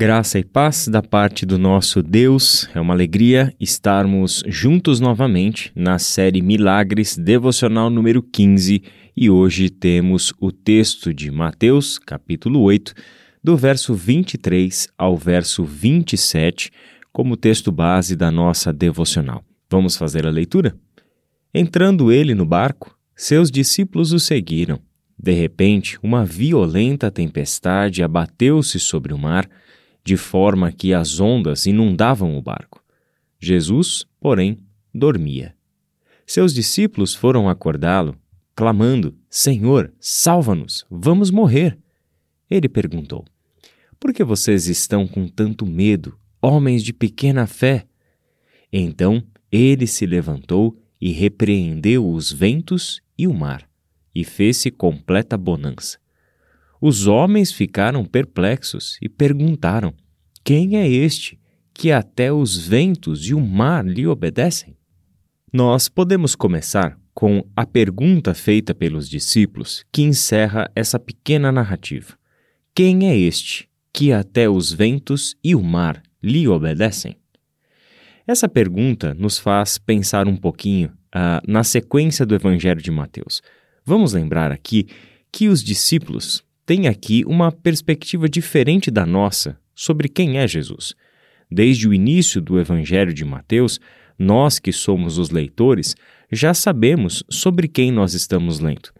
[0.00, 2.70] Graça e paz da parte do nosso Deus.
[2.72, 8.80] É uma alegria estarmos juntos novamente na série Milagres Devocional número 15
[9.16, 12.94] e hoje temos o texto de Mateus, capítulo 8,
[13.42, 16.70] do verso 23 ao verso 27,
[17.12, 19.42] como texto base da nossa devocional.
[19.68, 20.76] Vamos fazer a leitura?
[21.52, 24.78] Entrando ele no barco, seus discípulos o seguiram.
[25.18, 29.50] De repente, uma violenta tempestade abateu-se sobre o mar
[30.08, 32.82] de forma que as ondas inundavam o barco.
[33.38, 34.56] Jesus, porém,
[34.92, 35.54] dormia.
[36.26, 38.16] Seus discípulos foram acordá-lo,
[38.56, 41.78] clamando: Senhor, salva-nos, vamos morrer.
[42.50, 43.22] Ele perguntou:
[44.00, 47.86] Por que vocês estão com tanto medo, homens de pequena fé?
[48.72, 49.22] Então
[49.52, 53.68] ele se levantou e repreendeu os ventos e o mar,
[54.14, 55.98] e fez-se completa bonança.
[56.80, 59.92] Os homens ficaram perplexos e perguntaram:
[60.44, 61.38] Quem é este
[61.74, 64.76] que até os ventos e o mar lhe obedecem?
[65.52, 72.16] Nós podemos começar com a pergunta feita pelos discípulos que encerra essa pequena narrativa:
[72.72, 77.16] Quem é este que até os ventos e o mar lhe obedecem?
[78.24, 83.42] Essa pergunta nos faz pensar um pouquinho uh, na sequência do Evangelho de Mateus.
[83.84, 84.86] Vamos lembrar aqui
[85.32, 90.94] que os discípulos tem aqui uma perspectiva diferente da nossa sobre quem é Jesus.
[91.50, 93.80] Desde o início do Evangelho de Mateus,
[94.18, 95.96] nós que somos os leitores
[96.30, 98.90] já sabemos sobre quem nós estamos lendo.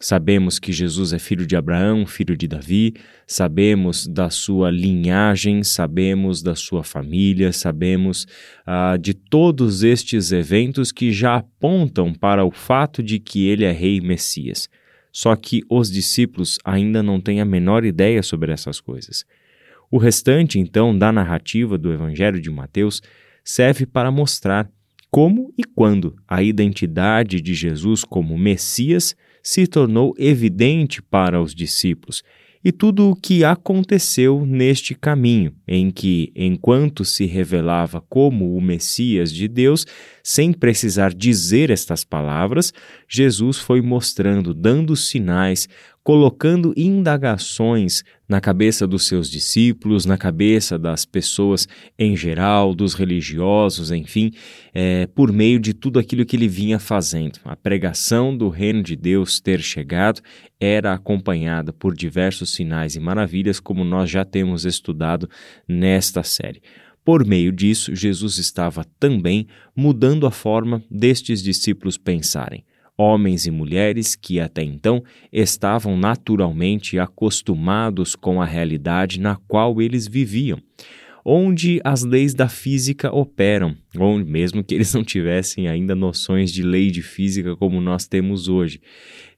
[0.00, 2.94] Sabemos que Jesus é filho de Abraão, filho de Davi,
[3.26, 8.26] sabemos da sua linhagem, sabemos da sua família, sabemos
[8.64, 13.72] ah, de todos estes eventos que já apontam para o fato de que ele é
[13.72, 14.66] Rei Messias.
[15.12, 19.24] Só que os discípulos ainda não têm a menor ideia sobre essas coisas.
[19.90, 23.02] O restante, então, da narrativa do Evangelho de Mateus
[23.42, 24.70] serve para mostrar
[25.10, 32.22] como e quando a identidade de Jesus como Messias se tornou evidente para os discípulos
[32.62, 39.32] e tudo o que aconteceu neste caminho, em que, enquanto se revelava como o Messias
[39.32, 39.86] de Deus,
[40.28, 42.70] sem precisar dizer estas palavras,
[43.08, 45.66] Jesus foi mostrando, dando sinais,
[46.02, 51.66] colocando indagações na cabeça dos seus discípulos, na cabeça das pessoas
[51.98, 54.30] em geral, dos religiosos, enfim,
[54.74, 57.38] é, por meio de tudo aquilo que ele vinha fazendo.
[57.42, 60.20] A pregação do reino de Deus ter chegado
[60.60, 65.26] era acompanhada por diversos sinais e maravilhas, como nós já temos estudado
[65.66, 66.60] nesta série.
[67.08, 72.66] Por meio disso, Jesus estava também mudando a forma destes discípulos pensarem.
[72.98, 75.02] Homens e mulheres que até então
[75.32, 80.60] estavam naturalmente acostumados com a realidade na qual eles viviam,
[81.30, 86.62] onde as leis da física operam, ou mesmo que eles não tivessem ainda noções de
[86.62, 88.80] lei de física como nós temos hoje.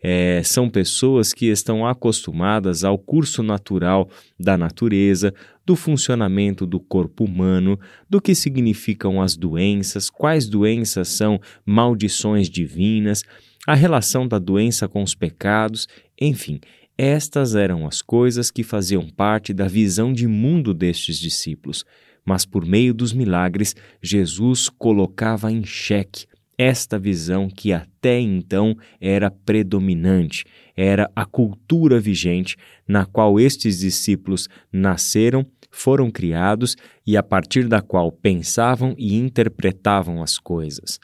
[0.00, 4.08] É, são pessoas que estão acostumadas ao curso natural
[4.38, 5.34] da natureza,
[5.66, 7.76] do funcionamento do corpo humano,
[8.08, 13.24] do que significam as doenças, quais doenças são maldições divinas
[13.66, 15.86] a relação da doença com os pecados,
[16.20, 16.60] enfim,
[17.02, 21.82] estas eram as coisas que faziam parte da visão de mundo destes discípulos.
[22.26, 26.26] Mas por meio dos milagres, Jesus colocava em xeque
[26.58, 30.44] esta visão que até então era predominante,
[30.76, 32.54] era a cultura vigente
[32.86, 40.22] na qual estes discípulos nasceram, foram criados e a partir da qual pensavam e interpretavam
[40.22, 41.00] as coisas.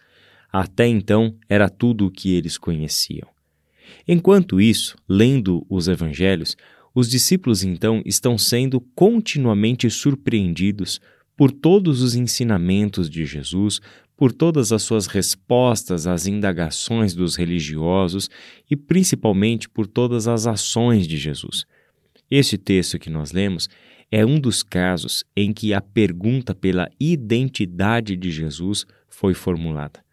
[0.53, 3.36] Até então era tudo o que eles conheciam.
[4.07, 6.57] Enquanto isso, lendo os evangelhos,
[6.95, 11.01] os discípulos então estão sendo continuamente surpreendidos
[11.37, 13.81] por todos os ensinamentos de Jesus,
[14.17, 18.31] por todas as suas respostas às indagações dos religiosos
[18.71, 21.67] e principalmente por todas as ações de Jesus.
[22.31, 23.69] Este texto que nós lemos
[24.11, 30.06] é um dos casos em que a pergunta pela identidade de Jesus foi formulada.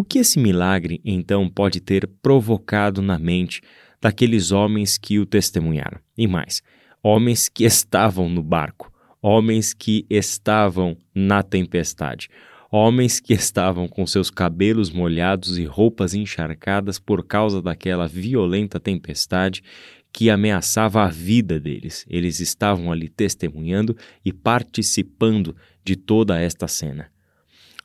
[0.00, 3.60] O que esse milagre, então, pode ter provocado na mente
[4.00, 6.00] daqueles homens que o testemunharam?
[6.16, 6.62] E mais,
[7.02, 12.30] homens que estavam no barco, homens que estavam na tempestade,
[12.72, 19.62] homens que estavam com seus cabelos molhados e roupas encharcadas por causa daquela violenta tempestade
[20.10, 22.06] que ameaçava a vida deles.
[22.08, 23.94] Eles estavam ali testemunhando
[24.24, 25.54] e participando
[25.84, 27.10] de toda esta cena.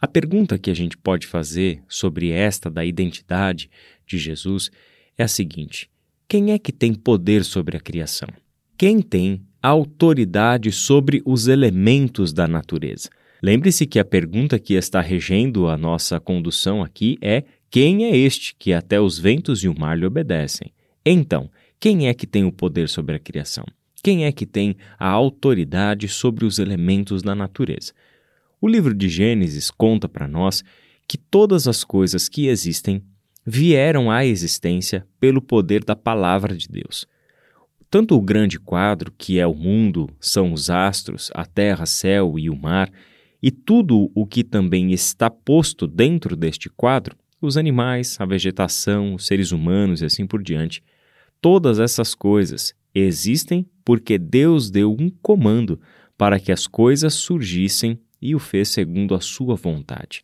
[0.06, 3.72] A pergunta que a gente pode fazer sobre esta da identidade
[4.06, 4.70] de Jesus
[5.18, 5.90] é a seguinte:
[6.28, 8.30] quem é que tem poder sobre a criação?
[8.78, 13.10] Quem tem autoridade sobre os elementos da natureza.
[13.42, 18.56] Lembre-se que a pergunta que está regendo a nossa condução aqui é: quem é este
[18.60, 20.72] que até os ventos e o mar lhe obedecem?
[21.04, 21.50] Então,
[21.80, 23.66] quem é que tem o poder sobre a criação?
[24.04, 27.92] Quem é que tem a autoridade sobre os elementos da natureza?
[28.62, 30.64] O livro de Gênesis conta para nós
[31.08, 33.04] que todas as coisas que existem
[33.46, 37.06] vieram à existência pelo poder da palavra de Deus.
[37.90, 42.50] Tanto o grande quadro, que é o mundo, são os astros, a terra, céu e
[42.50, 42.92] o mar,
[43.42, 49.28] e tudo o que também está posto dentro deste quadro, os animais, a vegetação, os
[49.28, 50.84] seres humanos e assim por diante,
[51.40, 55.80] todas essas coisas existem porque Deus deu um comando
[56.18, 60.24] para que as coisas surgissem e o fez segundo a sua vontade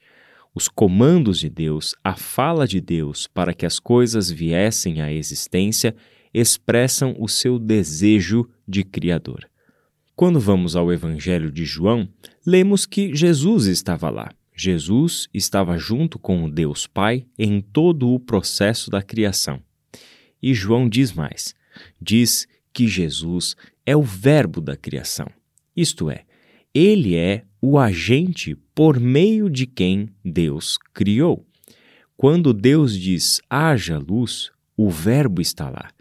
[0.54, 5.96] os comandos de Deus, a fala de Deus para que as coisas viessem à existência,
[6.34, 9.50] expressam o seu desejo de Criador.
[10.16, 12.08] Quando vamos ao Evangelho de João,
[12.46, 14.32] lemos que Jesus estava lá.
[14.54, 19.62] Jesus estava junto com o Deus Pai em todo o processo da criação.
[20.44, 21.56] E João diz mais:
[22.00, 23.56] diz que Jesus
[23.86, 25.28] é o Verbo da criação,
[25.76, 26.26] isto é,
[26.74, 31.46] ele é o agente por meio de quem Deus criou.
[32.18, 35.92] Quando Deus diz haja luz, o Verbo está lá.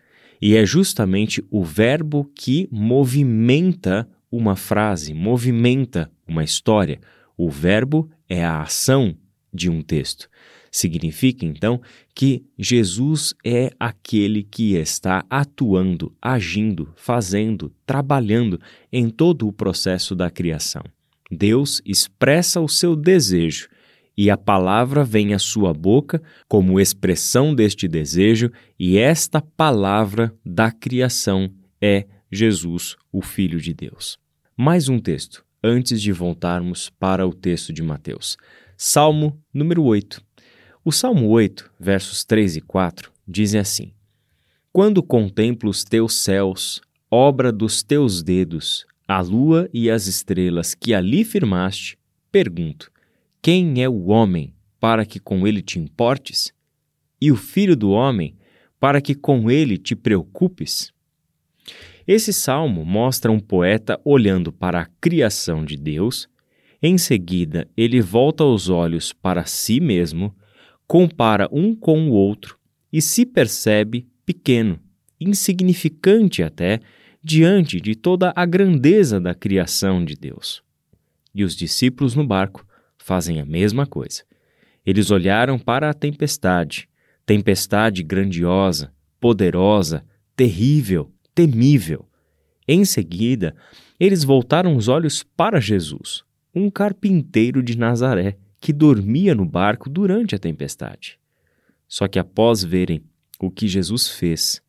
[0.41, 6.99] E é justamente o Verbo que movimenta uma frase, movimenta uma história.
[7.37, 9.15] O Verbo é a ação
[9.53, 10.31] de um texto.
[10.71, 11.83] Significa então
[12.15, 18.59] que Jesus é aquele que está atuando, agindo, fazendo, trabalhando
[18.91, 20.85] em todo o processo da criação.
[21.31, 23.69] Deus expressa o seu desejo
[24.17, 30.71] e a palavra vem à sua boca como expressão deste desejo, e esta palavra da
[30.71, 31.51] criação
[31.81, 34.19] é Jesus, o Filho de Deus.
[34.55, 38.37] Mais um texto, antes de voltarmos para o texto de Mateus.
[38.77, 40.23] Salmo número 8.
[40.85, 43.95] O Salmo 8, versos 3 e 4, dizem assim:
[44.71, 50.95] Quando contemplo os teus céus, obra dos teus dedos, a lua e as estrelas que
[50.95, 51.99] ali firmaste,
[52.31, 52.93] pergunto:
[53.43, 56.53] quem é o homem para que com ele te importes?
[57.21, 58.37] E o filho do homem
[58.79, 60.93] para que com ele te preocupes?
[62.07, 66.29] Esse salmo mostra um poeta olhando para a criação de Deus,
[66.81, 70.35] em seguida, ele volta os olhos para si mesmo
[70.87, 72.59] compara um com o outro
[72.93, 74.81] e se percebe pequeno,
[75.21, 76.81] insignificante até,
[77.23, 80.63] diante de toda a grandeza da criação de Deus.
[81.35, 82.67] E os discípulos no barco
[82.99, 84.23] fazem a mesma coisa.
[84.85, 86.89] Eles olharam para a tempestade,
[87.27, 92.09] tempestade grandiosa, poderosa, terrível, temível.
[92.67, 93.55] Em seguida,
[93.99, 96.25] eles voltaram os olhos para Jesus,
[96.55, 101.19] um carpinteiro de Nazaré, que dormia no barco durante a tempestade.
[101.87, 103.03] Só que após verem
[103.39, 104.63] o que Jesus fez,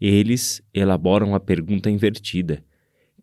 [0.00, 2.62] eles elaboram a pergunta invertida: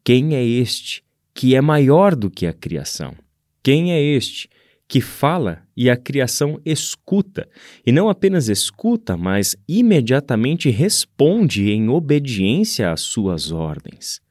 [0.04, 1.04] Quem é este
[1.34, 3.16] que é maior do que a criação?
[3.62, 4.50] Quem é este
[4.88, 7.48] que fala e a criação escuta?
[7.86, 14.22] E não apenas escuta, mas imediatamente responde em obediência às suas ordens.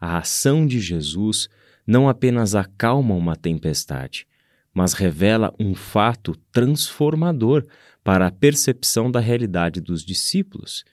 [0.00, 1.48] A ação de Jesus
[1.86, 4.26] não apenas acalma uma tempestade,
[4.74, 7.66] mas revela um fato transformador
[8.04, 10.84] para a percepção da realidade dos discípulos.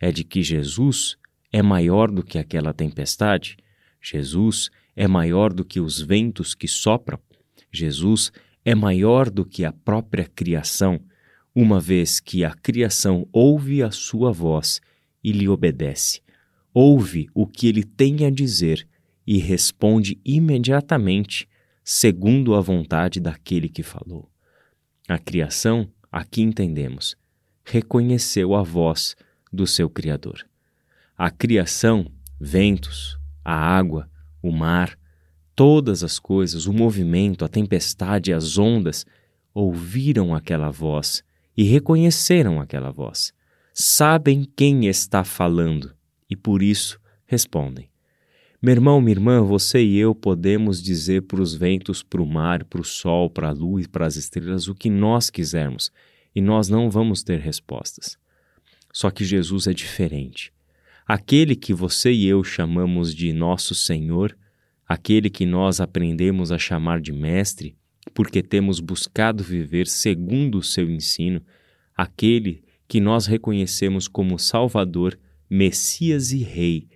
[0.00, 1.16] É de que Jesus
[1.52, 3.56] é maior do que aquela tempestade,
[4.00, 7.18] Jesus é maior do que os ventos que sopram,
[7.70, 8.32] Jesus
[8.64, 11.00] é maior do que a própria criação,
[11.54, 14.80] uma vez que a criação ouve a sua voz
[15.22, 16.20] e lhe obedece,
[16.72, 18.86] ouve o que ele tem a dizer
[19.26, 21.48] e responde imediatamente
[21.84, 24.30] segundo a vontade daquele que falou.
[25.08, 27.16] A criação, aqui entendemos,
[27.64, 29.16] reconheceu a voz
[29.52, 30.46] do seu Criador.
[31.16, 32.06] A criação,
[32.40, 34.08] ventos, a água,
[34.42, 34.98] o mar,
[35.54, 39.04] todas as coisas, o movimento, a tempestade, as ondas,
[39.52, 41.22] ouviram aquela voz
[41.56, 43.32] e reconheceram aquela voz.
[43.74, 45.94] Sabem quem está falando
[46.28, 47.90] e por isso respondem.
[48.62, 52.62] Meu irmão, minha irmã, você e eu podemos dizer para os ventos, para o mar,
[52.64, 55.90] para o sol, para a lua e para as estrelas o que nós quisermos,
[56.34, 58.18] e nós não vamos ter respostas.
[58.92, 60.52] Só que Jesus é diferente.
[61.06, 64.36] Aquele que você e eu chamamos de nosso Senhor,
[64.86, 67.76] aquele que nós aprendemos a chamar de Mestre,
[68.14, 71.42] porque temos buscado viver segundo o seu ensino,
[71.96, 75.18] aquele que nós reconhecemos como Salvador,
[75.48, 76.88] Messias e Rei,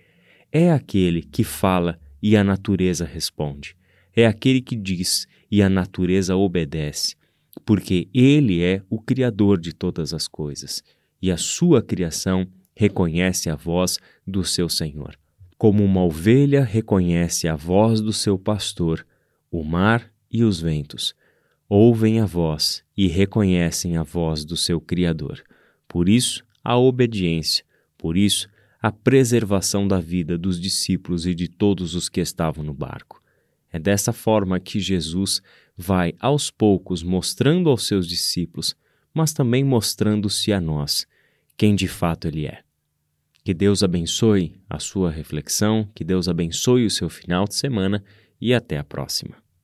[0.51, 3.75] é aquele que fala e a natureza responde.
[4.15, 7.15] É aquele que diz e a natureza obedece,
[7.65, 10.81] porque ele é o Criador de todas as coisas
[11.25, 15.17] e a sua criação reconhece a voz do seu Senhor.
[15.57, 19.03] Como uma ovelha reconhece a voz do seu pastor,
[19.49, 21.15] o mar e os ventos
[21.67, 25.41] ouvem a voz e reconhecem a voz do seu Criador.
[25.87, 27.65] Por isso, a obediência,
[27.97, 28.47] por isso,
[28.79, 33.19] a preservação da vida dos discípulos e de todos os que estavam no barco.
[33.73, 35.41] É dessa forma que Jesus
[35.75, 38.75] vai aos poucos mostrando aos seus discípulos,
[39.11, 41.07] mas também mostrando-se a nós,
[41.57, 42.61] quem de fato Ele é.
[43.43, 48.03] Que Deus abençoe a sua reflexão, que Deus abençoe o seu final de semana
[48.41, 49.44] e até a próxima.